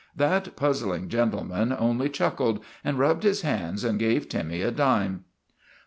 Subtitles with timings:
[0.15, 5.25] That puzzling gentle man only chuckled and rubbed his hands and gave Timmy a dime.